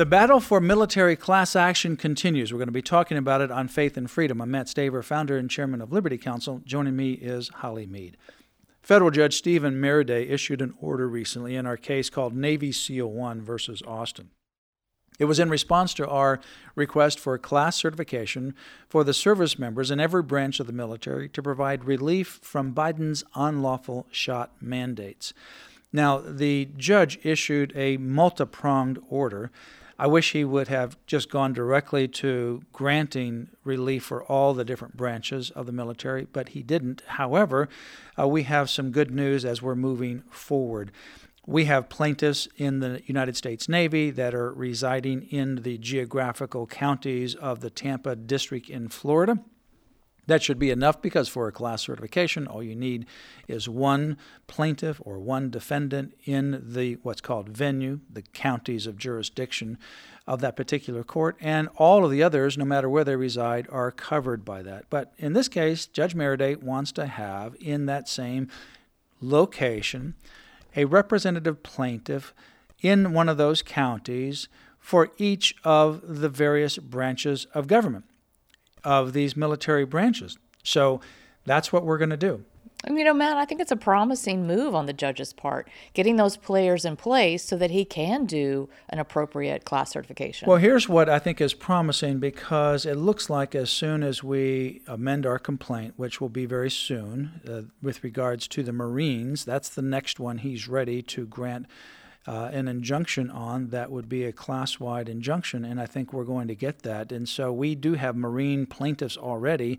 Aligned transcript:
The 0.00 0.06
battle 0.06 0.40
for 0.40 0.62
military 0.62 1.14
class 1.14 1.54
action 1.54 1.94
continues. 1.94 2.50
We're 2.50 2.58
going 2.58 2.68
to 2.68 2.72
be 2.72 2.80
talking 2.80 3.18
about 3.18 3.42
it 3.42 3.50
on 3.50 3.68
Faith 3.68 3.98
and 3.98 4.10
Freedom. 4.10 4.40
I'm 4.40 4.50
Matt 4.50 4.66
Staver, 4.66 5.04
founder 5.04 5.36
and 5.36 5.50
chairman 5.50 5.82
of 5.82 5.92
Liberty 5.92 6.16
Counsel. 6.16 6.62
Joining 6.64 6.96
me 6.96 7.12
is 7.12 7.50
Holly 7.56 7.84
Mead. 7.84 8.16
Federal 8.80 9.10
Judge 9.10 9.36
Steven 9.36 9.78
Merryday 9.78 10.30
issued 10.30 10.62
an 10.62 10.72
order 10.80 11.06
recently 11.06 11.54
in 11.54 11.66
our 11.66 11.76
case 11.76 12.08
called 12.08 12.34
Navy 12.34 12.72
SEAL 12.72 13.10
1 13.10 13.42
versus 13.42 13.82
Austin. 13.86 14.30
It 15.18 15.26
was 15.26 15.38
in 15.38 15.50
response 15.50 15.92
to 15.92 16.08
our 16.08 16.40
request 16.74 17.20
for 17.20 17.36
class 17.36 17.76
certification 17.76 18.54
for 18.88 19.04
the 19.04 19.12
service 19.12 19.58
members 19.58 19.90
in 19.90 20.00
every 20.00 20.22
branch 20.22 20.60
of 20.60 20.66
the 20.66 20.72
military 20.72 21.28
to 21.28 21.42
provide 21.42 21.84
relief 21.84 22.40
from 22.42 22.74
Biden's 22.74 23.22
unlawful 23.34 24.06
shot 24.10 24.52
mandates. 24.62 25.34
Now, 25.92 26.22
the 26.24 26.70
judge 26.78 27.18
issued 27.22 27.74
a 27.76 27.98
multi 27.98 28.46
pronged 28.46 28.98
order 29.10 29.50
I 30.00 30.06
wish 30.06 30.32
he 30.32 30.46
would 30.46 30.68
have 30.68 30.96
just 31.06 31.28
gone 31.28 31.52
directly 31.52 32.08
to 32.08 32.62
granting 32.72 33.50
relief 33.64 34.04
for 34.04 34.24
all 34.24 34.54
the 34.54 34.64
different 34.64 34.96
branches 34.96 35.50
of 35.50 35.66
the 35.66 35.72
military, 35.72 36.26
but 36.32 36.48
he 36.48 36.62
didn't. 36.62 37.02
However, 37.06 37.68
uh, 38.18 38.26
we 38.26 38.44
have 38.44 38.70
some 38.70 38.92
good 38.92 39.10
news 39.10 39.44
as 39.44 39.60
we're 39.60 39.74
moving 39.74 40.22
forward. 40.30 40.90
We 41.46 41.66
have 41.66 41.90
plaintiffs 41.90 42.48
in 42.56 42.80
the 42.80 43.02
United 43.04 43.36
States 43.36 43.68
Navy 43.68 44.10
that 44.10 44.34
are 44.34 44.54
residing 44.54 45.24
in 45.24 45.56
the 45.56 45.76
geographical 45.76 46.66
counties 46.66 47.34
of 47.34 47.60
the 47.60 47.68
Tampa 47.68 48.16
District 48.16 48.70
in 48.70 48.88
Florida. 48.88 49.38
That 50.30 50.44
should 50.44 50.60
be 50.60 50.70
enough 50.70 51.02
because 51.02 51.28
for 51.28 51.48
a 51.48 51.52
class 51.52 51.82
certification, 51.82 52.46
all 52.46 52.62
you 52.62 52.76
need 52.76 53.04
is 53.48 53.68
one 53.68 54.16
plaintiff 54.46 55.02
or 55.04 55.18
one 55.18 55.50
defendant 55.50 56.14
in 56.24 56.62
the 56.64 56.98
what's 57.02 57.20
called 57.20 57.48
venue, 57.48 57.98
the 58.08 58.22
counties 58.22 58.86
of 58.86 58.96
jurisdiction 58.96 59.76
of 60.28 60.40
that 60.40 60.54
particular 60.54 61.02
court, 61.02 61.36
and 61.40 61.68
all 61.74 62.04
of 62.04 62.12
the 62.12 62.22
others, 62.22 62.56
no 62.56 62.64
matter 62.64 62.88
where 62.88 63.02
they 63.02 63.16
reside, 63.16 63.66
are 63.72 63.90
covered 63.90 64.44
by 64.44 64.62
that. 64.62 64.84
But 64.88 65.12
in 65.18 65.32
this 65.32 65.48
case, 65.48 65.86
Judge 65.86 66.14
Merryday 66.14 66.54
wants 66.54 66.92
to 66.92 67.06
have 67.06 67.56
in 67.58 67.86
that 67.86 68.08
same 68.08 68.46
location 69.20 70.14
a 70.76 70.84
representative 70.84 71.64
plaintiff 71.64 72.32
in 72.80 73.12
one 73.12 73.28
of 73.28 73.36
those 73.36 73.62
counties 73.62 74.46
for 74.78 75.10
each 75.18 75.56
of 75.64 76.20
the 76.20 76.28
various 76.28 76.78
branches 76.78 77.48
of 77.52 77.66
government 77.66 78.04
of 78.84 79.12
these 79.12 79.36
military 79.36 79.84
branches. 79.84 80.38
So 80.62 81.00
that's 81.44 81.72
what 81.72 81.84
we're 81.84 81.98
going 81.98 82.10
to 82.10 82.16
do. 82.16 82.44
You 82.88 83.04
know, 83.04 83.12
Matt, 83.12 83.36
I 83.36 83.44
think 83.44 83.60
it's 83.60 83.70
a 83.70 83.76
promising 83.76 84.46
move 84.46 84.74
on 84.74 84.86
the 84.86 84.94
judge's 84.94 85.34
part, 85.34 85.68
getting 85.92 86.16
those 86.16 86.38
players 86.38 86.86
in 86.86 86.96
place 86.96 87.44
so 87.44 87.56
that 87.58 87.70
he 87.70 87.84
can 87.84 88.24
do 88.24 88.70
an 88.88 88.98
appropriate 88.98 89.66
class 89.66 89.90
certification. 89.90 90.48
Well, 90.48 90.56
here's 90.56 90.88
what 90.88 91.08
I 91.08 91.18
think 91.18 91.42
is 91.42 91.52
promising 91.52 92.20
because 92.20 92.86
it 92.86 92.96
looks 92.96 93.28
like 93.28 93.54
as 93.54 93.68
soon 93.68 94.02
as 94.02 94.24
we 94.24 94.80
amend 94.86 95.26
our 95.26 95.38
complaint, 95.38 95.94
which 95.98 96.22
will 96.22 96.30
be 96.30 96.46
very 96.46 96.70
soon, 96.70 97.42
uh, 97.46 97.62
with 97.82 98.02
regards 98.02 98.48
to 98.48 98.62
the 98.62 98.72
Marines, 98.72 99.44
that's 99.44 99.68
the 99.68 99.82
next 99.82 100.18
one 100.18 100.38
he's 100.38 100.66
ready 100.66 101.02
to 101.02 101.26
grant 101.26 101.66
uh, 102.26 102.50
an 102.52 102.68
injunction 102.68 103.30
on 103.30 103.68
that 103.68 103.90
would 103.90 104.08
be 104.08 104.24
a 104.24 104.32
class 104.32 104.78
wide 104.78 105.08
injunction, 105.08 105.64
and 105.64 105.80
I 105.80 105.86
think 105.86 106.12
we're 106.12 106.24
going 106.24 106.48
to 106.48 106.54
get 106.54 106.80
that. 106.80 107.12
And 107.12 107.28
so 107.28 107.52
we 107.52 107.74
do 107.74 107.94
have 107.94 108.14
Marine 108.16 108.66
plaintiffs 108.66 109.16
already. 109.16 109.78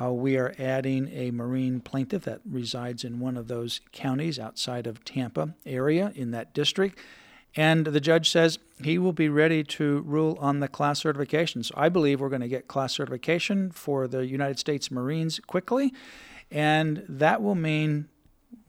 Uh, 0.00 0.12
we 0.12 0.36
are 0.36 0.54
adding 0.58 1.08
a 1.12 1.30
Marine 1.30 1.80
plaintiff 1.80 2.24
that 2.24 2.40
resides 2.48 3.04
in 3.04 3.18
one 3.18 3.36
of 3.36 3.48
those 3.48 3.80
counties 3.90 4.38
outside 4.38 4.86
of 4.86 5.04
Tampa 5.04 5.54
area 5.66 6.12
in 6.14 6.30
that 6.30 6.52
district. 6.54 6.98
And 7.56 7.86
the 7.86 8.00
judge 8.00 8.30
says 8.30 8.58
he 8.82 8.98
will 8.98 9.12
be 9.12 9.28
ready 9.28 9.64
to 9.64 10.00
rule 10.02 10.38
on 10.40 10.60
the 10.60 10.68
class 10.68 11.00
certification. 11.00 11.64
So 11.64 11.74
I 11.76 11.88
believe 11.88 12.20
we're 12.20 12.28
going 12.28 12.42
to 12.42 12.48
get 12.48 12.68
class 12.68 12.92
certification 12.94 13.72
for 13.72 14.06
the 14.06 14.26
United 14.26 14.58
States 14.58 14.90
Marines 14.90 15.40
quickly. 15.40 15.92
And 16.50 17.04
that 17.08 17.42
will 17.42 17.56
mean 17.56 18.08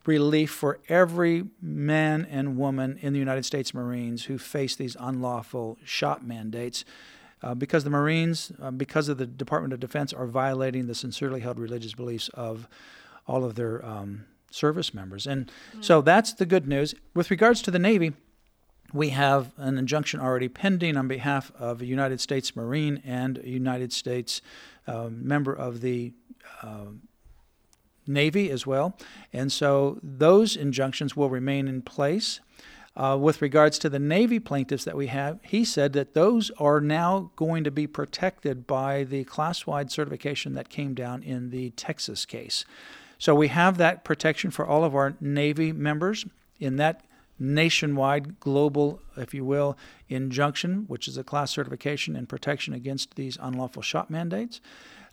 relief 0.06 0.52
for 0.52 0.80
every 0.90 1.46
man 1.62 2.26
and 2.30 2.58
woman 2.58 2.98
in 3.02 3.14
the 3.14 3.20
United 3.20 3.46
States 3.46 3.74
Marines 3.74 4.26
who 4.26 4.38
face 4.38 4.76
these 4.76 4.98
unlawful 5.00 5.78
shot 5.84 6.26
mandates. 6.26 6.86
Uh, 7.42 7.54
because 7.54 7.86
the 7.86 7.90
Marines, 7.90 8.52
uh, 8.62 8.70
because 8.70 9.08
of 9.08 9.18
the 9.18 9.26
Department 9.26 9.72
of 9.72 9.80
Defense, 9.80 10.12
are 10.12 10.28
violating 10.28 10.88
the 10.88 10.96
sincerely 10.96 11.40
held 11.40 11.58
religious 11.58 11.94
beliefs 11.94 12.28
of 12.34 12.68
all 13.28 13.46
of 13.46 13.56
their 13.56 13.86
um, 13.86 14.26
service 14.52 14.94
members. 14.94 15.26
And 15.26 15.48
mm-hmm. 15.48 15.82
so 15.82 16.02
that's 16.02 16.34
the 16.34 16.46
good 16.46 16.68
news. 16.68 16.96
With 17.14 17.32
regards 17.32 17.62
to 17.62 17.72
the 17.72 17.80
Navy, 17.80 18.12
we 18.92 19.10
have 19.10 19.54
an 19.58 19.78
injunction 19.78 20.20
already 20.20 20.50
pending 20.50 20.98
on 20.98 21.08
behalf 21.08 21.52
of 21.58 21.82
a 21.82 21.86
United 21.86 22.20
States 22.20 22.56
Marine 22.56 23.02
and 23.06 23.38
a 23.38 23.50
United 23.50 23.94
States 23.94 24.42
uh, 24.88 25.10
member 25.10 25.54
of 25.54 25.82
the 25.82 26.14
uh, 26.62 26.88
Navy 28.10 28.50
as 28.50 28.68
well. 28.68 28.98
And 29.32 29.52
so 29.52 30.00
those 30.04 30.56
injunctions 30.56 31.16
will 31.16 31.30
remain 31.30 31.68
in 31.68 31.82
place. 31.82 32.40
Uh, 32.96 33.16
with 33.16 33.42
regards 33.42 33.80
to 33.80 33.88
the 33.88 34.00
Navy 34.00 34.40
plaintiffs 34.40 34.84
that 34.84 34.98
we 34.98 35.08
have, 35.08 35.40
he 35.44 35.64
said 35.64 35.94
that 35.94 36.16
those 36.16 36.52
are 36.58 36.82
now 36.82 37.32
going 37.38 37.64
to 37.64 37.72
be 37.72 37.88
protected 37.88 38.68
by 38.68 39.06
the 39.06 39.24
class 39.24 39.66
wide 39.66 39.90
certification 39.90 40.54
that 40.56 40.68
came 40.68 40.94
down 40.94 41.24
in 41.24 41.50
the 41.50 41.70
Texas 41.72 42.26
case. 42.26 42.66
So 43.18 43.36
we 43.36 43.50
have 43.50 43.78
that 43.78 44.04
protection 44.04 44.52
for 44.52 44.66
all 44.66 44.84
of 44.84 44.96
our 44.96 45.16
Navy 45.22 45.72
members 45.72 46.26
in 46.60 46.76
that 46.78 47.06
nationwide, 47.40 48.40
global, 48.40 49.02
if 49.16 49.34
you 49.34 49.46
will, 49.46 49.78
injunction, 50.10 50.84
which 50.88 51.08
is 51.08 51.18
a 51.18 51.24
class 51.24 51.52
certification 51.52 52.16
and 52.16 52.28
protection 52.28 52.74
against 52.74 53.16
these 53.16 53.38
unlawful 53.40 53.82
shot 53.82 54.10
mandates. 54.10 54.60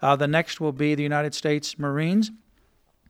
Uh, 0.02 0.16
the 0.16 0.26
next 0.26 0.60
will 0.60 0.72
be 0.72 0.94
the 0.94 1.02
United 1.02 1.34
States 1.34 1.78
Marines. 1.78 2.30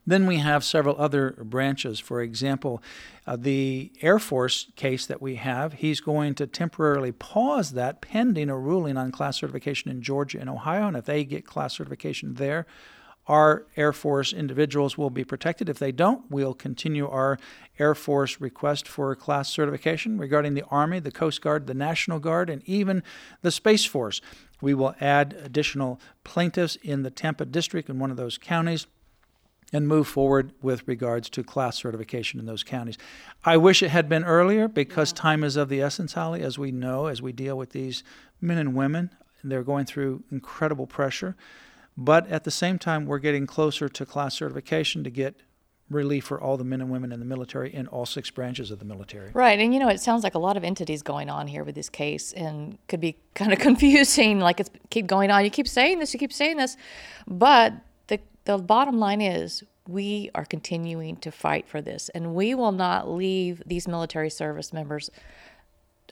Then 0.07 0.25
we 0.25 0.37
have 0.37 0.63
several 0.63 0.95
other 0.97 1.31
branches. 1.43 1.99
For 1.99 2.21
example, 2.21 2.81
uh, 3.27 3.35
the 3.35 3.91
Air 4.01 4.19
Force 4.19 4.71
case 4.77 5.05
that 5.05 5.21
we 5.21 5.35
have, 5.35 5.73
he's 5.73 5.99
going 5.99 6.33
to 6.35 6.47
temporarily 6.47 7.11
pause 7.11 7.73
that 7.73 7.99
pending 7.99 8.49
a 8.49 8.57
ruling 8.57 8.95
on 8.95 9.11
class 9.11 9.41
certification 9.41 9.91
in 9.91 10.01
Georgia 10.01 10.39
and 10.39 10.49
Ohio. 10.49 10.87
And 10.87 10.95
if 10.95 11.03
they 11.03 11.25
get 11.25 11.45
class 11.45 11.75
certification 11.75 12.35
there, 12.35 12.65
our 13.27 13.65
Air 13.75 13.91
Force 13.91 14.31
individuals 14.31 14.97
will 14.97 15.09
be 15.09 15.25
protected. 15.25 15.67
If 15.67 15.77
they 15.77 15.91
don't, 15.91 16.31
we'll 16.31 16.53
continue 16.53 17.09
our 17.09 17.37
Air 17.77 17.93
Force 17.93 18.39
request 18.39 18.87
for 18.87 19.13
class 19.13 19.49
certification 19.49 20.17
regarding 20.17 20.53
the 20.53 20.63
Army, 20.71 21.01
the 21.01 21.11
Coast 21.11 21.41
Guard, 21.41 21.67
the 21.67 21.73
National 21.73 22.19
Guard, 22.19 22.49
and 22.49 22.61
even 22.65 23.03
the 23.41 23.51
Space 23.51 23.83
Force. 23.83 24.21
We 24.61 24.73
will 24.73 24.95
add 25.01 25.33
additional 25.43 25.99
plaintiffs 26.23 26.77
in 26.77 27.03
the 27.03 27.11
Tampa 27.11 27.45
District 27.45 27.89
in 27.89 27.99
one 27.99 28.09
of 28.09 28.17
those 28.17 28.37
counties 28.37 28.87
and 29.73 29.87
move 29.87 30.07
forward 30.07 30.53
with 30.61 30.87
regards 30.87 31.29
to 31.29 31.43
class 31.43 31.77
certification 31.77 32.39
in 32.39 32.45
those 32.45 32.63
counties. 32.63 32.97
I 33.43 33.57
wish 33.57 33.83
it 33.83 33.89
had 33.89 34.07
been 34.07 34.23
earlier 34.23 34.67
because 34.67 35.11
yeah. 35.11 35.21
time 35.21 35.43
is 35.43 35.55
of 35.55 35.69
the 35.69 35.81
essence, 35.81 36.13
Holly, 36.13 36.41
as 36.41 36.57
we 36.57 36.71
know, 36.71 37.07
as 37.07 37.21
we 37.21 37.31
deal 37.31 37.57
with 37.57 37.71
these 37.71 38.03
men 38.39 38.57
and 38.57 38.75
women. 38.75 39.11
They're 39.43 39.63
going 39.63 39.85
through 39.85 40.23
incredible 40.31 40.87
pressure. 40.87 41.35
But 41.97 42.27
at 42.27 42.43
the 42.43 42.51
same 42.51 42.77
time, 42.79 43.05
we're 43.05 43.19
getting 43.19 43.47
closer 43.47 43.89
to 43.89 44.05
class 44.05 44.35
certification 44.35 45.03
to 45.03 45.09
get 45.09 45.35
relief 45.89 46.25
for 46.25 46.39
all 46.39 46.57
the 46.57 46.63
men 46.63 46.81
and 46.81 46.89
women 46.89 47.11
in 47.11 47.19
the 47.19 47.25
military 47.25 47.73
in 47.73 47.87
all 47.87 48.05
six 48.05 48.29
branches 48.29 48.71
of 48.71 48.79
the 48.79 48.85
military. 48.85 49.31
Right. 49.33 49.57
And 49.59 49.73
you 49.73 49.79
know, 49.79 49.87
it 49.87 50.01
sounds 50.01 50.23
like 50.23 50.35
a 50.35 50.39
lot 50.39 50.57
of 50.57 50.63
entities 50.63 51.01
going 51.01 51.29
on 51.29 51.47
here 51.47 51.63
with 51.63 51.75
this 51.75 51.89
case 51.89 52.33
and 52.33 52.77
could 52.87 52.99
be 52.99 53.17
kind 53.35 53.53
of 53.53 53.59
confusing. 53.59 54.39
Like 54.39 54.59
it's 54.59 54.69
keep 54.89 55.07
going 55.07 55.31
on. 55.31 55.43
You 55.43 55.49
keep 55.49 55.67
saying 55.67 55.99
this, 55.99 56.13
you 56.13 56.19
keep 56.19 56.33
saying 56.33 56.57
this. 56.57 56.75
But 57.25 57.73
the 58.47 58.57
bottom 58.57 58.97
line 58.97 59.19
is 59.19 59.61
we 59.89 60.31
are 60.33 60.45
continuing 60.45 61.17
to 61.17 61.31
fight 61.31 61.67
for 61.67 61.81
this 61.81 62.07
and 62.15 62.33
we 62.33 62.55
will 62.55 62.71
not 62.71 63.09
leave 63.09 63.61
these 63.65 63.89
military 63.89 64.29
service 64.29 64.71
members 64.71 65.11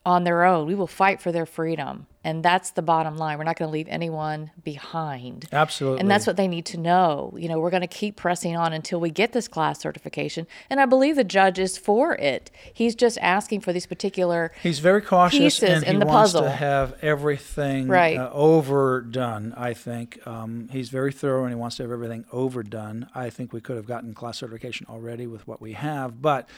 on 0.06 0.24
their 0.24 0.44
own. 0.44 0.68
We 0.68 0.76
will 0.76 0.88
fight 0.88 1.20
for 1.22 1.32
their 1.32 1.46
freedom. 1.46 2.06
And 2.24 2.44
that's 2.44 2.72
the 2.72 2.82
bottom 2.82 3.18
line. 3.18 3.38
We're 3.38 3.44
not 3.44 3.56
going 3.56 3.68
to 3.70 3.72
leave 3.74 3.88
anyone 3.88 4.50
behind. 4.64 5.46
Absolutely. 5.52 6.00
And 6.00 6.10
that's 6.10 6.26
what 6.26 6.38
they 6.38 6.48
need 6.48 6.66
to 6.68 6.78
know. 6.80 7.36
You 7.38 7.48
know, 7.48 7.60
we're 7.60 7.70
going 7.70 7.82
to 7.82 7.88
keep 7.88 8.16
pressing 8.16 8.56
on 8.58 8.74
until 8.74 9.00
we 9.00 9.12
get 9.12 9.32
this 9.32 9.48
class 9.48 9.80
certification. 9.80 10.48
And 10.70 10.80
I 10.80 10.88
believe 10.88 11.18
the 11.18 11.24
judge 11.24 11.60
is 11.60 11.78
for 11.78 12.16
it. 12.16 12.50
He's 12.74 12.96
just 12.96 13.20
asking 13.22 13.62
for 13.62 13.74
these 13.74 13.86
particular 13.86 14.52
He's 14.64 14.80
very 14.80 15.02
cautious 15.04 15.60
pieces 15.60 15.70
and 15.70 15.84
he 15.86 15.90
in 15.92 16.00
the 16.00 16.08
wants 16.08 16.34
puzzle. 16.34 16.44
to 16.48 16.50
have 16.52 16.96
everything 17.04 17.88
Right. 17.88 18.18
uh, 18.18 18.32
overdone, 18.34 19.54
I 19.56 19.74
think. 19.76 20.20
Um, 20.26 20.68
he's 20.72 20.90
very 20.90 21.12
thorough 21.12 21.44
and 21.44 21.52
he 21.52 21.56
wants 21.56 21.78
to 21.78 21.84
have 21.84 21.92
everything 21.92 22.26
overdone. 22.32 23.08
I 23.14 23.30
think 23.30 23.54
we 23.54 23.62
could 23.62 23.76
have 23.76 23.86
gotten 23.86 24.16
class 24.16 24.40
certification 24.40 24.88
already 24.90 25.28
with 25.28 25.48
what 25.48 25.62
we 25.62 25.74
have, 25.74 26.24
but 26.24 26.50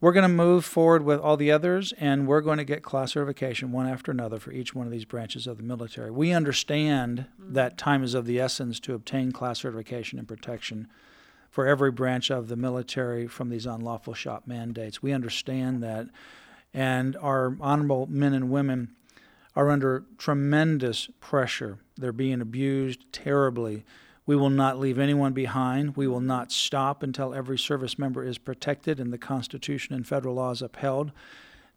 we're 0.00 0.12
going 0.12 0.22
to 0.22 0.28
move 0.28 0.64
forward 0.64 1.04
with 1.04 1.20
all 1.20 1.36
the 1.36 1.50
others 1.50 1.92
and 1.98 2.26
we're 2.26 2.40
going 2.40 2.58
to 2.58 2.64
get 2.64 2.82
class 2.82 3.12
certification 3.12 3.72
one 3.72 3.88
after 3.88 4.10
another 4.10 4.38
for 4.38 4.52
each 4.52 4.74
one 4.74 4.86
of 4.86 4.92
these 4.92 5.04
branches 5.04 5.46
of 5.46 5.56
the 5.56 5.62
military. 5.62 6.10
We 6.10 6.32
understand 6.32 7.26
mm-hmm. 7.40 7.54
that 7.54 7.78
time 7.78 8.02
is 8.02 8.14
of 8.14 8.26
the 8.26 8.40
essence 8.40 8.80
to 8.80 8.94
obtain 8.94 9.32
class 9.32 9.60
certification 9.60 10.18
and 10.18 10.28
protection 10.28 10.88
for 11.54 11.66
every 11.66 11.92
branch 11.92 12.30
of 12.30 12.48
the 12.48 12.56
military 12.56 13.28
from 13.28 13.48
these 13.48 13.64
unlawful 13.64 14.12
shop 14.12 14.42
mandates. 14.44 15.02
We 15.02 15.12
understand 15.12 15.84
that, 15.84 16.08
and 16.74 17.16
our 17.18 17.56
honorable 17.60 18.08
men 18.10 18.34
and 18.34 18.50
women 18.50 18.96
are 19.54 19.70
under 19.70 20.04
tremendous 20.18 21.08
pressure. 21.20 21.78
They're 21.96 22.10
being 22.10 22.40
abused 22.40 23.04
terribly. 23.12 23.84
We 24.26 24.36
will 24.36 24.50
not 24.50 24.78
leave 24.78 24.98
anyone 24.98 25.34
behind. 25.34 25.96
We 25.96 26.08
will 26.08 26.20
not 26.20 26.50
stop 26.50 27.02
until 27.02 27.34
every 27.34 27.58
service 27.58 27.98
member 27.98 28.24
is 28.24 28.38
protected 28.38 28.98
and 28.98 29.12
the 29.12 29.18
Constitution 29.18 29.94
and 29.94 30.06
federal 30.06 30.34
laws 30.34 30.62
upheld. 30.62 31.12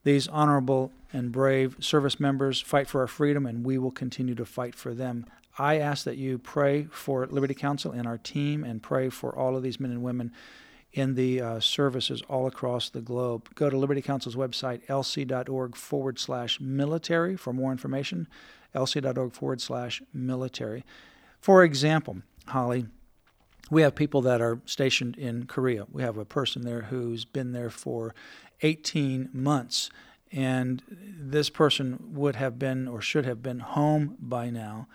These 0.03 0.29
honorable 0.29 0.93
and 1.11 1.31
brave 1.31 1.75
service 1.81 2.19
members 2.19 2.61
fight 2.61 2.87
for 2.87 3.01
our 3.01 3.07
freedom, 3.07 3.45
and 3.45 3.65
we 3.65 3.77
will 3.77 3.91
continue 3.91 4.35
to 4.35 4.45
fight 4.45 4.75
for 4.75 4.93
them. 4.93 5.25
I 5.59 5.79
ask 5.79 6.05
that 6.05 6.15
you 6.15 6.37
pray 6.37 6.87
for 6.91 7.25
Liberty 7.25 7.53
Counsel 7.53 7.91
and 7.91 8.07
our 8.07 8.17
team, 8.17 8.63
and 8.63 8.81
pray 8.81 9.09
for 9.09 9.35
all 9.35 9.57
of 9.57 9.63
these 9.63 9.79
men 9.79 9.91
and 9.91 10.03
women 10.03 10.31
in 10.93 11.15
the 11.15 11.41
uh, 11.41 11.59
services 11.59 12.21
all 12.29 12.47
across 12.47 12.89
the 12.89 13.01
globe. 13.01 13.53
Go 13.55 13.69
to 13.69 13.77
Liberty 13.77 14.01
Counsel's 14.01 14.35
website, 14.37 14.85
lc.org 14.87 15.75
forward 15.75 16.19
slash 16.19 16.61
military, 16.61 17.35
for 17.35 17.51
more 17.51 17.71
information. 17.73 18.27
lc.org 18.73 19.33
forward 19.33 19.59
slash 19.59 20.01
military. 20.13 20.85
For 21.41 21.63
example, 21.63 22.17
Holly, 22.49 22.85
we 23.69 23.81
have 23.81 23.95
people 23.95 24.21
that 24.21 24.41
are 24.41 24.59
stationed 24.65 25.17
in 25.17 25.45
Korea. 25.45 25.85
We 25.91 26.01
have 26.01 26.17
a 26.17 26.25
person 26.25 26.61
there 26.61 26.83
who's 26.83 27.25
been 27.25 27.51
there 27.51 27.69
for 27.69 28.15
18 28.61 29.29
months, 29.33 29.89
and 30.31 30.81
this 30.89 31.49
person 31.49 31.97
would 32.13 32.35
have 32.35 32.57
been 32.57 32.87
or 32.87 33.01
should 33.01 33.25
have 33.25 33.43
been 33.43 33.59
home 33.59 34.15
by 34.19 34.49
now, 34.49 34.87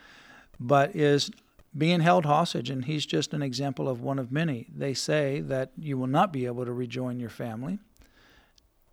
but 0.59 0.97
is 0.97 1.31
being 1.77 2.01
held 2.01 2.27
hostage, 2.27 2.71
and 2.71 2.85
he's 2.85 3.07
just 3.07 3.33
an 3.33 3.43
example 3.43 3.89
of 3.89 4.03
one 4.03 4.19
of 4.19 4.31
many. 4.31 4.69
They 4.75 4.95
say 4.95 5.41
that 5.41 5.73
you 5.77 5.97
will 5.97 6.07
not 6.07 6.33
be 6.33 6.47
able 6.47 6.65
to 6.65 6.73
rejoin 6.73 7.19
your 7.19 7.31
family, 7.31 7.79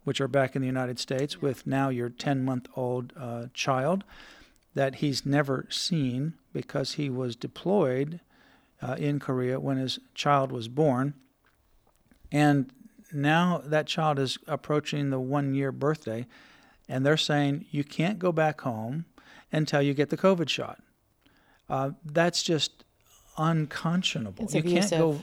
which 0.03 0.21
are 0.21 0.29
back 0.29 0.55
in 0.55 0.61
the 0.61 0.67
United 0.67 0.99
States, 0.99 1.41
with 1.41 1.67
now 1.67 1.89
your 1.89 2.09
10 2.09 2.43
month 2.43 2.67
old 2.75 3.11
uh, 3.17 3.47
child 3.53 4.03
that 4.75 4.95
he's 4.95 5.25
never 5.25 5.67
seen 5.69 6.33
because 6.53 6.93
he 6.93 7.09
was 7.09 7.35
deployed 7.35 8.21
uh, 8.81 8.95
in 8.97 9.19
Korea 9.19 9.59
when 9.59 9.77
his 9.77 9.99
child 10.13 10.51
was 10.51 10.67
born. 10.67 11.13
And 12.31 12.71
now 13.11 13.61
that 13.65 13.87
child 13.87 14.19
is 14.19 14.37
approaching 14.47 15.09
the 15.09 15.19
one 15.19 15.53
year 15.53 15.71
birthday, 15.71 16.27
and 16.87 17.05
they're 17.05 17.17
saying 17.17 17.65
you 17.71 17.83
can't 17.83 18.19
go 18.19 18.31
back 18.31 18.61
home 18.61 19.05
until 19.51 19.81
you 19.81 19.93
get 19.93 20.09
the 20.09 20.17
COVID 20.17 20.49
shot. 20.49 20.79
Uh, 21.69 21.91
that's 22.03 22.41
just 22.43 22.83
unconscionable. 23.37 24.45
It's 24.45 24.55
you 24.55 24.63
can't 24.63 24.89
go 24.89 25.21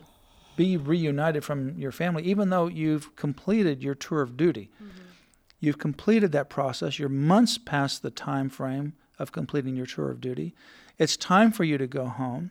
be 0.56 0.76
reunited 0.76 1.44
from 1.44 1.78
your 1.78 1.92
family, 1.92 2.22
even 2.24 2.50
though 2.50 2.66
you've 2.66 3.14
completed 3.14 3.82
your 3.82 3.94
tour 3.94 4.22
of 4.22 4.36
duty. 4.36 4.70
You've 5.60 5.78
completed 5.78 6.32
that 6.32 6.48
process. 6.48 6.98
You're 6.98 7.08
months 7.08 7.58
past 7.58 8.02
the 8.02 8.10
time 8.10 8.48
frame 8.48 8.94
of 9.18 9.32
completing 9.32 9.76
your 9.76 9.86
tour 9.86 10.10
of 10.10 10.20
duty. 10.20 10.54
It's 10.98 11.16
time 11.16 11.52
for 11.52 11.64
you 11.64 11.78
to 11.78 11.86
go 11.86 12.06
home, 12.06 12.50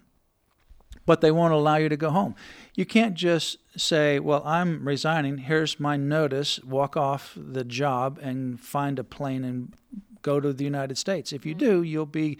but 1.05 1.21
they 1.21 1.31
won't 1.31 1.53
allow 1.53 1.75
you 1.75 1.89
to 1.89 1.97
go 1.97 2.09
home. 2.09 2.35
You 2.73 2.85
can't 2.85 3.13
just 3.13 3.57
say, 3.77 4.19
Well, 4.19 4.43
I'm 4.45 4.87
resigning. 4.87 5.39
Here's 5.39 5.79
my 5.79 5.97
notice. 5.97 6.59
Walk 6.63 6.97
off 6.97 7.33
the 7.35 7.63
job 7.63 8.19
and 8.21 8.59
find 8.59 8.99
a 8.99 9.03
plane 9.03 9.43
and 9.43 9.73
go 10.21 10.39
to 10.39 10.51
the 10.51 10.63
United 10.63 10.97
States. 10.97 11.31
If 11.31 11.45
you 11.45 11.53
mm-hmm. 11.53 11.65
do, 11.65 11.83
you'll 11.83 12.05
be 12.05 12.37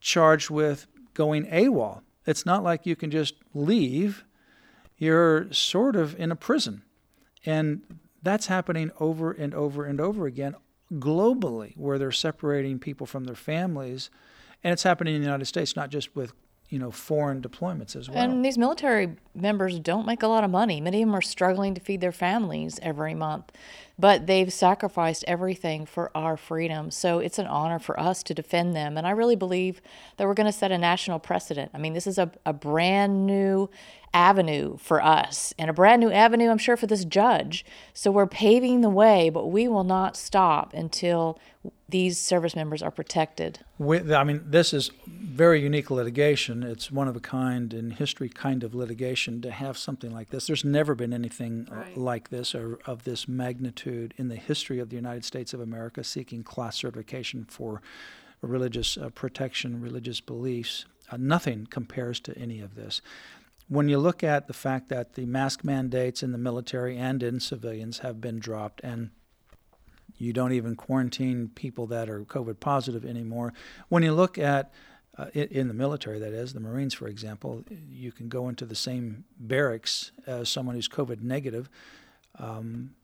charged 0.00 0.50
with 0.50 0.86
going 1.14 1.46
AWOL. 1.46 2.02
It's 2.26 2.44
not 2.44 2.62
like 2.62 2.86
you 2.86 2.96
can 2.96 3.10
just 3.10 3.34
leave. 3.54 4.24
You're 4.98 5.52
sort 5.52 5.96
of 5.96 6.18
in 6.18 6.30
a 6.30 6.36
prison. 6.36 6.82
And 7.44 7.82
that's 8.22 8.46
happening 8.46 8.90
over 8.98 9.30
and 9.30 9.54
over 9.54 9.84
and 9.84 10.00
over 10.00 10.26
again 10.26 10.56
globally, 10.92 11.76
where 11.76 11.98
they're 11.98 12.12
separating 12.12 12.78
people 12.78 13.06
from 13.06 13.24
their 13.24 13.34
families. 13.34 14.10
And 14.62 14.72
it's 14.72 14.82
happening 14.82 15.14
in 15.14 15.20
the 15.20 15.26
United 15.26 15.46
States, 15.46 15.76
not 15.76 15.90
just 15.90 16.14
with 16.14 16.32
you 16.68 16.78
know 16.78 16.90
foreign 16.90 17.40
deployments 17.40 17.94
as 17.94 18.08
well. 18.08 18.18
And 18.18 18.44
these 18.44 18.58
military 18.58 19.16
members 19.34 19.78
don't 19.78 20.06
make 20.06 20.22
a 20.22 20.26
lot 20.26 20.44
of 20.44 20.50
money. 20.50 20.80
Many 20.80 21.02
of 21.02 21.08
them 21.08 21.14
are 21.14 21.22
struggling 21.22 21.74
to 21.74 21.80
feed 21.80 22.00
their 22.00 22.12
families 22.12 22.80
every 22.82 23.14
month, 23.14 23.52
but 23.98 24.26
they've 24.26 24.52
sacrificed 24.52 25.24
everything 25.28 25.86
for 25.86 26.10
our 26.14 26.36
freedom. 26.36 26.90
So 26.90 27.20
it's 27.20 27.38
an 27.38 27.46
honor 27.46 27.78
for 27.78 27.98
us 27.98 28.22
to 28.24 28.34
defend 28.34 28.74
them. 28.74 28.98
And 28.98 29.06
I 29.06 29.10
really 29.10 29.36
believe 29.36 29.80
that 30.16 30.26
we're 30.26 30.34
going 30.34 30.46
to 30.46 30.52
set 30.52 30.72
a 30.72 30.78
national 30.78 31.18
precedent. 31.18 31.70
I 31.72 31.78
mean, 31.78 31.92
this 31.92 32.06
is 32.06 32.18
a, 32.18 32.30
a 32.44 32.52
brand 32.52 33.26
new 33.26 33.70
avenue 34.12 34.76
for 34.78 35.02
us 35.02 35.52
and 35.58 35.70
a 35.70 35.74
brand 35.74 36.00
new 36.00 36.10
avenue, 36.10 36.48
I'm 36.48 36.58
sure, 36.58 36.76
for 36.76 36.86
this 36.86 37.04
judge. 37.04 37.64
So 37.94 38.10
we're 38.10 38.26
paving 38.26 38.80
the 38.80 38.90
way, 38.90 39.30
but 39.30 39.46
we 39.46 39.68
will 39.68 39.84
not 39.84 40.16
stop 40.16 40.72
until 40.72 41.38
these 41.88 42.18
service 42.18 42.56
members 42.56 42.82
are 42.82 42.90
protected. 42.90 43.60
With, 43.78 44.10
I 44.10 44.24
mean, 44.24 44.42
this 44.44 44.74
is 44.74 44.90
very 45.06 45.62
unique 45.62 45.90
litigation. 45.90 46.64
It's 46.64 46.90
one 46.90 47.06
of 47.06 47.14
a 47.14 47.20
kind 47.20 47.72
in 47.72 47.92
history 47.92 48.28
kind 48.28 48.64
of 48.64 48.74
litigation 48.74 49.40
to 49.42 49.52
have 49.52 49.78
something 49.78 50.10
like 50.10 50.30
this. 50.30 50.48
There's 50.48 50.64
never 50.64 50.96
been 50.96 51.12
anything 51.12 51.68
uh, 51.70 51.84
like 51.94 52.30
this 52.30 52.54
or 52.54 52.80
of 52.86 53.04
this 53.04 53.28
magnitude 53.28 54.14
in 54.16 54.28
the 54.28 54.36
history 54.36 54.80
of 54.80 54.90
the 54.90 54.96
United 54.96 55.24
States 55.24 55.54
of 55.54 55.60
America 55.60 56.02
seeking 56.02 56.42
class 56.42 56.76
certification 56.76 57.44
for 57.44 57.82
religious 58.40 58.96
uh, 58.96 59.10
protection, 59.10 59.80
religious 59.80 60.20
beliefs. 60.20 60.86
Uh, 61.10 61.16
nothing 61.20 61.66
compares 61.70 62.18
to 62.18 62.36
any 62.36 62.60
of 62.60 62.74
this. 62.74 63.00
When 63.68 63.88
you 63.88 63.98
look 63.98 64.24
at 64.24 64.48
the 64.48 64.52
fact 64.52 64.88
that 64.88 65.14
the 65.14 65.26
mask 65.26 65.64
mandates 65.64 66.22
in 66.22 66.32
the 66.32 66.38
military 66.38 66.96
and 66.96 67.22
in 67.22 67.38
civilians 67.38 67.98
have 67.98 68.20
been 68.20 68.38
dropped 68.38 68.80
and 68.82 69.10
you 70.18 70.32
don't 70.32 70.52
even 70.52 70.76
quarantine 70.76 71.50
people 71.54 71.86
that 71.88 72.08
are 72.08 72.24
COVID 72.24 72.60
positive 72.60 73.04
anymore. 73.04 73.52
When 73.88 74.02
you 74.02 74.12
look 74.12 74.38
at 74.38 74.72
uh, 75.18 75.26
in, 75.32 75.68
the 75.68 75.74
military, 75.74 76.18
that 76.18 76.32
is, 76.32 76.52
the 76.52 76.60
Marines, 76.60 76.92
for 76.92 77.08
example, 77.08 77.64
you 77.90 78.12
can 78.12 78.28
go 78.28 78.48
into 78.48 78.66
the 78.66 78.74
same 78.74 79.24
barracks 79.38 80.12
as 80.26 80.48
someone 80.48 80.74
who's 80.74 80.88
COVID 80.88 81.22
negative. 81.22 81.70
Um, 82.38 82.94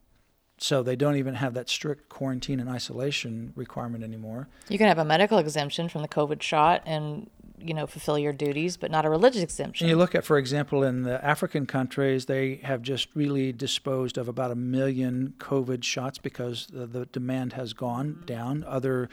so 0.58 0.82
they 0.82 0.94
don't 0.94 1.16
even 1.16 1.34
have 1.34 1.54
that 1.54 1.68
strict 1.68 2.08
quarantine 2.08 2.60
and 2.60 2.68
isolation 2.68 3.52
requirement 3.56 4.04
anymore. 4.04 4.48
You 4.68 4.78
can 4.78 4.88
have 4.88 4.98
a 4.98 5.04
medical 5.04 5.38
exemption 5.38 5.88
from 5.88 6.02
the 6.02 6.08
COVID 6.08 6.42
shot 6.42 6.82
and 6.86 7.30
you 7.62 7.74
know 7.74 7.86
fulfill 7.86 8.18
your 8.18 8.32
duties, 8.32 8.76
but 8.76 8.90
not 8.90 9.04
a 9.04 9.10
religious 9.10 9.42
exemption. 9.42 9.86
And 9.86 9.90
you 9.90 9.96
look 9.96 10.14
at, 10.14 10.24
for 10.24 10.38
example, 10.38 10.82
in 10.82 11.02
the 11.02 11.24
African 11.24 11.66
countries, 11.66 12.26
they 12.26 12.56
have 12.56 12.82
just 12.82 13.08
really 13.14 13.52
disposed 13.52 14.18
of 14.18 14.28
about 14.28 14.50
a 14.50 14.54
million 14.54 15.34
COVID 15.38 15.84
shots 15.84 16.18
because 16.18 16.66
the, 16.72 16.86
the 16.86 17.06
demand 17.06 17.54
has 17.54 17.72
gone 17.72 18.22
down. 18.26 18.64
Other 18.66 19.08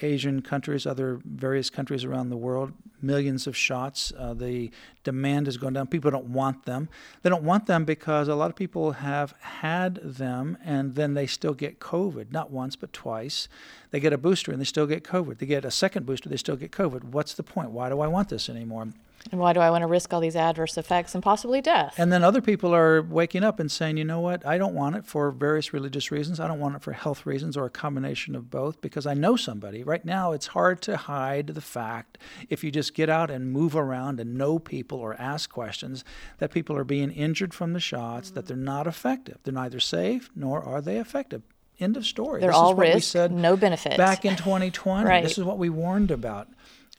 Asian 0.00 0.42
countries, 0.42 0.86
other 0.86 1.20
various 1.24 1.70
countries 1.70 2.04
around 2.04 2.30
the 2.30 2.36
world, 2.36 2.72
millions 3.00 3.46
of 3.46 3.56
shots. 3.56 4.12
Uh, 4.16 4.34
the 4.34 4.70
demand 5.04 5.46
has 5.46 5.56
gone 5.56 5.74
down. 5.74 5.86
People 5.86 6.10
don't 6.10 6.26
want 6.26 6.64
them. 6.64 6.88
They 7.22 7.30
don't 7.30 7.44
want 7.44 7.66
them 7.66 7.84
because 7.84 8.28
a 8.28 8.34
lot 8.34 8.50
of 8.50 8.56
people 8.56 8.92
have 8.92 9.34
had 9.40 9.96
them 9.96 10.56
and 10.64 10.94
then 10.94 11.14
they 11.14 11.26
still 11.26 11.54
get 11.54 11.78
COVID, 11.78 12.32
not 12.32 12.50
once, 12.50 12.74
but 12.76 12.92
twice. 12.92 13.48
They 13.90 14.00
get 14.00 14.12
a 14.12 14.18
booster 14.18 14.50
and 14.50 14.60
they 14.60 14.64
still 14.64 14.86
get 14.86 15.04
COVID. 15.04 15.38
They 15.38 15.46
get 15.46 15.64
a 15.64 15.70
second 15.70 16.06
booster, 16.06 16.28
they 16.28 16.36
still 16.36 16.56
get 16.56 16.72
COVID. 16.72 17.04
What's 17.04 17.34
the 17.34 17.42
point? 17.42 17.70
Why 17.70 17.88
do 17.88 18.00
I 18.00 18.06
want 18.06 18.28
this 18.28 18.48
anymore? 18.48 18.88
And 19.30 19.40
why 19.40 19.52
do 19.52 19.60
I 19.60 19.70
want 19.70 19.82
to 19.82 19.86
risk 19.86 20.12
all 20.12 20.20
these 20.20 20.36
adverse 20.36 20.76
effects 20.76 21.14
and 21.14 21.22
possibly 21.22 21.60
death? 21.60 21.94
And 21.96 22.12
then 22.12 22.24
other 22.24 22.40
people 22.40 22.74
are 22.74 23.02
waking 23.02 23.44
up 23.44 23.60
and 23.60 23.70
saying, 23.70 23.96
you 23.96 24.04
know 24.04 24.20
what, 24.20 24.44
I 24.44 24.58
don't 24.58 24.74
want 24.74 24.96
it 24.96 25.06
for 25.06 25.30
various 25.30 25.72
religious 25.72 26.10
reasons. 26.10 26.40
I 26.40 26.48
don't 26.48 26.58
want 26.58 26.76
it 26.76 26.82
for 26.82 26.92
health 26.92 27.24
reasons 27.24 27.56
or 27.56 27.64
a 27.64 27.70
combination 27.70 28.34
of 28.34 28.50
both 28.50 28.80
because 28.80 29.06
I 29.06 29.14
know 29.14 29.36
somebody. 29.36 29.84
Right 29.84 30.04
now, 30.04 30.32
it's 30.32 30.48
hard 30.48 30.82
to 30.82 30.96
hide 30.96 31.48
the 31.48 31.60
fact, 31.60 32.18
if 32.48 32.64
you 32.64 32.70
just 32.70 32.94
get 32.94 33.08
out 33.08 33.30
and 33.30 33.52
move 33.52 33.76
around 33.76 34.18
and 34.18 34.34
know 34.34 34.58
people 34.58 34.98
or 34.98 35.14
ask 35.20 35.50
questions, 35.50 36.04
that 36.38 36.50
people 36.50 36.76
are 36.76 36.84
being 36.84 37.10
injured 37.10 37.54
from 37.54 37.72
the 37.72 37.80
shots, 37.80 38.30
that 38.32 38.46
they're 38.46 38.56
not 38.56 38.86
effective. 38.86 39.38
They're 39.44 39.54
neither 39.54 39.80
safe 39.80 40.30
nor 40.34 40.62
are 40.62 40.80
they 40.80 40.98
effective. 40.98 41.42
End 41.80 41.96
of 41.96 42.06
story. 42.06 42.40
They're 42.40 42.50
this 42.50 42.56
all 42.56 42.72
is 42.72 42.76
what 42.76 42.86
we 42.86 42.94
risk, 42.94 43.10
said 43.10 43.32
no 43.32 43.56
benefit. 43.56 43.96
back 43.96 44.24
in 44.24 44.36
2020. 44.36 45.04
Right. 45.08 45.22
This 45.22 45.38
is 45.38 45.44
what 45.44 45.58
we 45.58 45.68
warned 45.68 46.10
about. 46.10 46.48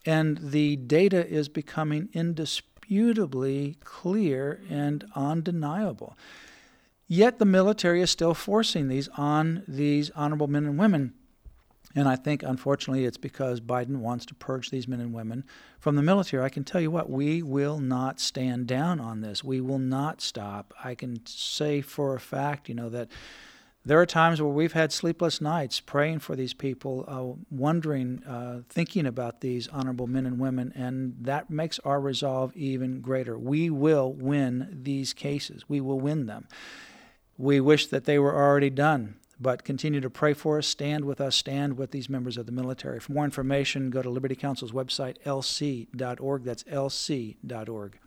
And 0.05 0.37
the 0.37 0.75
data 0.75 1.27
is 1.27 1.47
becoming 1.49 2.09
indisputably 2.13 3.77
clear 3.83 4.61
and 4.69 5.05
undeniable. 5.15 6.17
Yet 7.07 7.39
the 7.39 7.45
military 7.45 8.01
is 8.01 8.09
still 8.09 8.33
forcing 8.33 8.87
these 8.87 9.07
on 9.09 9.63
these 9.67 10.09
honorable 10.11 10.47
men 10.47 10.65
and 10.65 10.77
women. 10.77 11.13
And 11.95 12.07
I 12.07 12.15
think, 12.15 12.41
unfortunately, 12.41 13.05
it's 13.05 13.17
because 13.17 13.61
Biden 13.61 13.97
wants 13.97 14.25
to 14.25 14.33
purge 14.33 14.71
these 14.71 14.87
men 14.87 14.99
and 14.99 15.13
women 15.13 15.43
from 15.79 15.95
the 15.95 16.01
military. 16.01 16.43
I 16.43 16.49
can 16.49 16.63
tell 16.63 16.81
you 16.81 16.89
what, 16.89 17.09
we 17.09 17.43
will 17.43 17.77
not 17.77 18.19
stand 18.19 18.65
down 18.65 18.99
on 18.99 19.21
this. 19.21 19.43
We 19.43 19.61
will 19.61 19.79
not 19.79 20.19
stop. 20.19 20.73
I 20.83 20.95
can 20.95 21.23
say 21.27 21.81
for 21.81 22.15
a 22.15 22.19
fact, 22.19 22.67
you 22.67 22.73
know, 22.73 22.89
that 22.89 23.09
there 23.85 23.99
are 23.99 24.05
times 24.05 24.41
where 24.41 24.51
we've 24.51 24.73
had 24.73 24.93
sleepless 24.93 25.41
nights 25.41 25.81
praying 25.81 26.19
for 26.19 26.35
these 26.35 26.53
people, 26.53 27.03
uh, 27.07 27.41
wondering, 27.51 28.23
uh, 28.23 28.61
thinking 28.69 29.05
about 29.05 29.41
these 29.41 29.67
honorable 29.67 30.07
men 30.07 30.25
and 30.25 30.39
women, 30.39 30.71
and 30.73 31.15
that 31.19 31.49
makes 31.49 31.79
our 31.79 31.99
resolve 31.99 32.55
even 32.55 33.01
greater. 33.01 33.37
We 33.37 33.69
will 33.69 34.13
win 34.13 34.79
these 34.83 35.13
cases, 35.13 35.65
we 35.67 35.81
will 35.81 35.99
win 35.99 36.27
them. 36.27 36.47
We 37.37 37.59
wish 37.59 37.87
that 37.87 38.05
they 38.05 38.19
were 38.19 38.35
already 38.35 38.69
done, 38.69 39.15
but 39.39 39.65
continue 39.65 39.99
to 39.99 40.09
pray 40.09 40.33
for 40.33 40.59
us, 40.59 40.67
stand 40.67 41.03
with 41.03 41.19
us, 41.19 41.35
stand 41.35 41.77
with 41.77 41.91
these 41.91 42.07
members 42.07 42.37
of 42.37 42.45
the 42.45 42.51
military. 42.53 43.01
For 43.01 43.11
more 43.11 43.25
information, 43.25 43.89
go 43.89 44.01
to 44.01 44.09
Liberty 44.09 44.35
Counsel's 44.35 44.71
website, 44.71 45.17
lc.org. 45.25 46.43
That's 46.43 46.63
lc.org. 46.63 47.99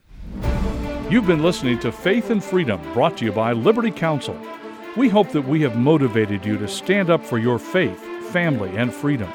You've 1.11 1.27
been 1.27 1.43
listening 1.43 1.79
to 1.81 1.93
Faith 1.93 2.31
and 2.31 2.43
Freedom, 2.43 2.81
brought 2.95 3.19
to 3.19 3.25
you 3.27 3.33
by 3.33 3.53
Liberty 3.53 3.91
Counsel. 3.91 4.37
We 4.97 5.09
hope 5.11 5.31
that 5.33 5.47
we 5.47 5.61
have 5.63 5.77
motivated 5.77 6.45
you 6.45 6.57
to 6.59 6.67
stand 6.67 7.11
up 7.11 7.23
for 7.23 7.39
your 7.39 7.59
faith, 7.59 8.01
family, 8.31 8.77
and 8.77 8.93
freedom. 8.93 9.31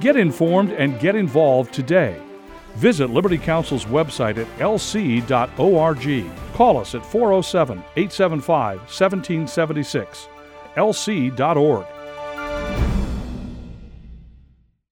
Get 0.00 0.16
informed 0.16 0.72
and 0.72 1.00
get 1.00 1.16
involved 1.16 1.72
today. 1.72 2.20
Visit 2.74 3.10
Liberty 3.10 3.38
Counsel's 3.38 3.86
website 3.86 4.36
at 4.36 4.46
lc.org. 4.58 6.30
Call 6.54 6.78
us 6.78 6.94
at 6.94 7.04
407 7.04 7.78
875 7.96 8.78
1776. 8.78 10.28
lc.org 10.76 11.99